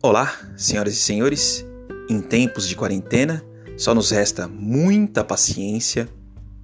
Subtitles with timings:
[0.00, 1.66] Olá, senhoras e senhores.
[2.08, 3.44] Em tempos de quarentena,
[3.76, 6.08] só nos resta muita paciência,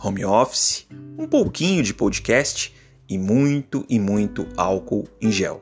[0.00, 0.86] home office,
[1.18, 2.72] um pouquinho de podcast
[3.08, 5.60] e muito e muito álcool em gel.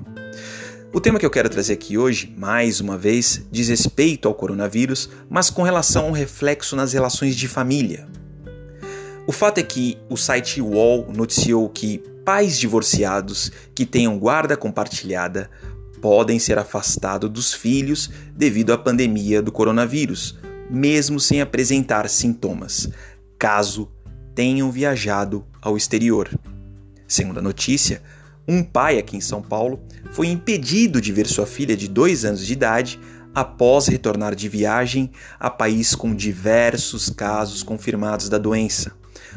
[0.93, 5.09] O tema que eu quero trazer aqui hoje, mais uma vez, diz respeito ao coronavírus,
[5.31, 8.07] mas com relação ao reflexo nas relações de família.
[9.27, 15.51] O fato é que o site UOL noticiou que pais divorciados que tenham guarda compartilhada
[16.05, 22.91] podem ser afastados dos filhos devido à pandemia do coronavírus, mesmo sem apresentar sintomas,
[23.39, 23.91] caso
[24.35, 26.29] tenham viajado ao exterior.
[27.09, 28.03] Segundo a notícia,
[28.47, 32.45] um pai aqui em São Paulo foi impedido de ver sua filha de dois anos
[32.45, 33.01] de idade
[33.35, 38.93] após retornar de viagem a país com diversos casos confirmados da doença.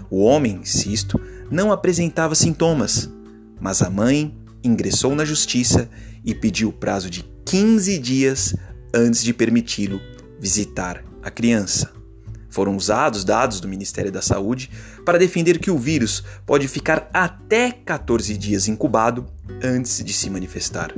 [0.10, 1.18] O homem, insisto,
[1.50, 3.10] não apresentava sintomas,
[3.58, 5.90] mas a mãe ingressou na justiça
[6.24, 8.56] e pediu prazo de 15 dias
[8.94, 10.02] antes de permiti-lo
[10.40, 11.92] visitar a criança.
[12.50, 14.70] Foram usados dados do Ministério da Saúde
[15.06, 19.26] para defender que o vírus pode ficar até 14 dias incubado
[19.64, 20.94] antes de se manifestar.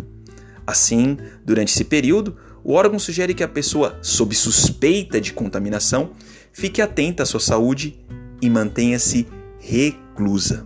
[0.65, 6.11] Assim, durante esse período, o órgão sugere que a pessoa sob suspeita de contaminação
[6.53, 7.99] fique atenta à sua saúde
[8.41, 9.27] e mantenha-se
[9.59, 10.65] reclusa.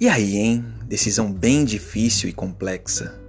[0.00, 0.64] E aí, hein?
[0.86, 3.20] Decisão bem difícil e complexa.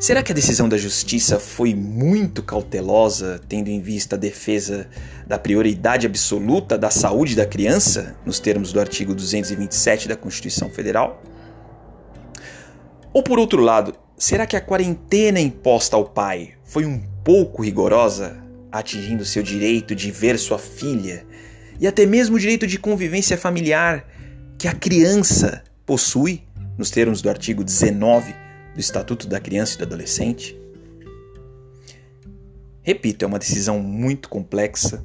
[0.00, 4.88] Será que a decisão da justiça foi muito cautelosa, tendo em vista a defesa
[5.26, 11.22] da prioridade absoluta da saúde da criança, nos termos do artigo 227 da Constituição Federal?
[13.12, 18.36] Ou por outro lado, será que a quarentena imposta ao pai foi um pouco rigorosa,
[18.70, 21.24] atingindo seu direito de ver sua filha
[21.80, 24.06] e até mesmo o direito de convivência familiar
[24.58, 26.42] que a criança possui,
[26.76, 28.34] nos termos do artigo 19
[28.74, 30.58] do Estatuto da Criança e do Adolescente?
[32.82, 35.04] Repito, é uma decisão muito complexa,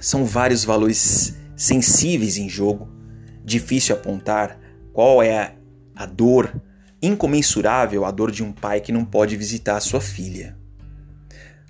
[0.00, 2.88] são vários valores sensíveis em jogo,
[3.44, 4.58] difícil apontar
[4.92, 5.54] qual é
[5.94, 6.60] a, dor
[7.00, 10.56] incomensurável, a dor de um pai que não pode visitar a sua filha.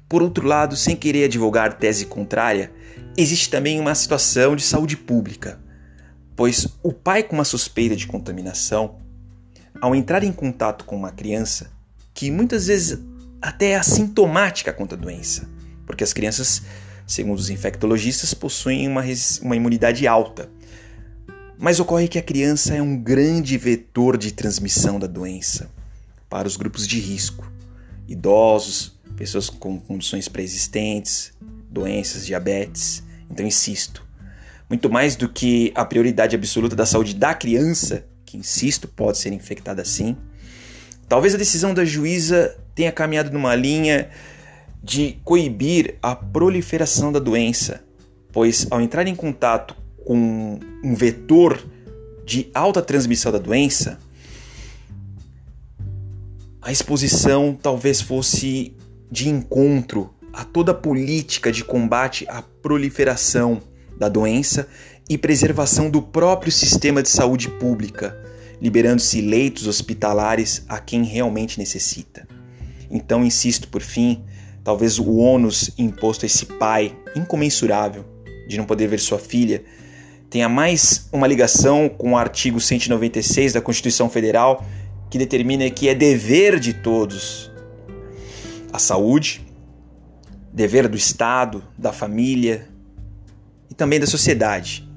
[0.08, 2.72] Por outro lado, sem querer advogar tese contrária,
[3.16, 5.60] existe também uma situação de saúde pública
[6.38, 9.00] pois o pai com uma suspeita de contaminação,
[9.80, 11.70] ao entrar em contato com uma criança,
[12.12, 12.98] que muitas vezes
[13.40, 15.48] até é assintomática contra a doença,
[15.86, 16.62] porque as crianças,
[17.06, 19.04] segundo os infectologistas, possuem uma,
[19.42, 20.50] uma imunidade alta.
[21.56, 25.70] Mas ocorre que a criança é um grande vetor de transmissão da doença
[26.28, 27.50] para os grupos de risco,
[28.06, 31.32] idosos, pessoas com condições pré-existentes,
[31.70, 33.02] doenças, diabetes.
[33.30, 34.06] Então, insisto,
[34.68, 39.32] muito mais do que a prioridade absoluta da saúde da criança, que insisto, pode ser
[39.32, 40.16] infectada sim.
[41.08, 44.10] Talvez a decisão da juíza tenha caminhado numa linha
[44.82, 47.82] de coibir a proliferação da doença,
[48.30, 49.74] pois ao entrar em contato
[50.04, 51.62] com um vetor
[52.24, 53.98] de alta transmissão da doença,
[56.60, 58.76] a exposição talvez fosse
[59.10, 63.62] de encontro a toda a política de combate à proliferação
[63.98, 64.68] da doença
[65.08, 68.16] e preservação do próprio sistema de saúde pública,
[68.60, 72.26] liberando-se leitos hospitalares a quem realmente necessita.
[72.90, 74.24] Então, insisto por fim,
[74.62, 78.04] talvez o ônus imposto a esse pai incomensurável
[78.46, 79.64] de não poder ver sua filha
[80.30, 84.64] tenha mais uma ligação com o artigo 196 da Constituição Federal,
[85.10, 87.50] que determina que é dever de todos
[88.70, 89.40] a saúde,
[90.52, 92.68] dever do Estado, da família,
[93.70, 94.87] e também da sociedade.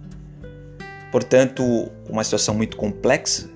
[1.12, 3.50] Portanto, uma situação muito complexa,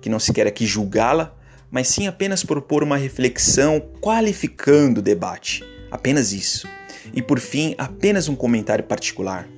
[0.00, 1.34] que não se quer aqui julgá-la,
[1.70, 5.62] mas sim apenas propor uma reflexão qualificando o debate.
[5.90, 6.66] Apenas isso.
[7.12, 9.48] E por fim, apenas um comentário particular.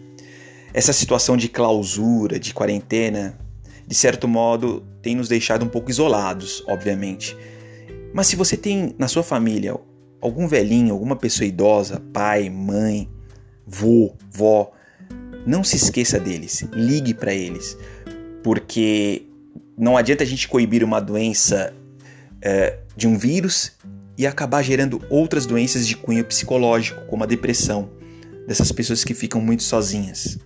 [0.73, 3.39] Essa situação de clausura, de quarentena,
[3.87, 7.37] de certo modo, tem nos deixado um pouco isolados, obviamente.
[8.13, 9.75] Mas se você tem na sua família
[10.21, 13.09] algum velhinho, alguma pessoa idosa, pai, mãe,
[13.66, 14.72] vô, vó,
[15.51, 17.77] não se esqueça deles, ligue para eles,
[18.41, 19.23] porque
[19.77, 21.75] não adianta a gente coibir uma doença
[22.41, 23.73] é, de um vírus
[24.17, 27.91] e acabar gerando outras doenças de cunho psicológico, como a depressão,
[28.47, 30.39] dessas pessoas que ficam muito sozinhas.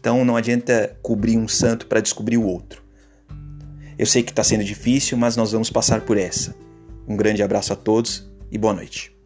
[0.00, 2.82] Então não adianta cobrir um santo para descobrir o outro.
[3.96, 6.56] Eu sei que está sendo difícil, mas nós vamos passar por essa.
[7.06, 9.19] Um grande abraço a todos e boa noite.